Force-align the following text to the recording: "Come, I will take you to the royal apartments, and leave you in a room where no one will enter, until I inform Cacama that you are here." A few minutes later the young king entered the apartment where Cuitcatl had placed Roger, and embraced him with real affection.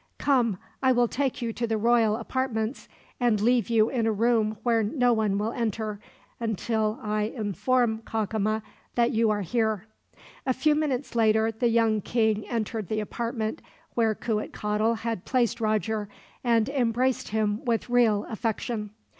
"Come, 0.17 0.57
I 0.81 0.91
will 0.93 1.07
take 1.07 1.43
you 1.43 1.53
to 1.53 1.67
the 1.67 1.77
royal 1.77 2.15
apartments, 2.15 2.89
and 3.19 3.39
leave 3.39 3.69
you 3.69 3.87
in 3.89 4.07
a 4.07 4.11
room 4.11 4.57
where 4.63 4.81
no 4.81 5.13
one 5.13 5.37
will 5.37 5.51
enter, 5.51 5.99
until 6.39 6.97
I 7.03 7.25
inform 7.35 7.99
Cacama 7.99 8.63
that 8.95 9.11
you 9.11 9.29
are 9.29 9.43
here." 9.43 9.85
A 10.47 10.53
few 10.55 10.73
minutes 10.73 11.13
later 11.13 11.51
the 11.51 11.69
young 11.69 12.01
king 12.01 12.47
entered 12.47 12.87
the 12.87 12.99
apartment 12.99 13.61
where 13.93 14.15
Cuitcatl 14.15 14.93
had 14.95 15.23
placed 15.23 15.61
Roger, 15.61 16.09
and 16.43 16.67
embraced 16.67 17.27
him 17.27 17.63
with 17.63 17.87
real 17.87 18.25
affection. 18.27 18.89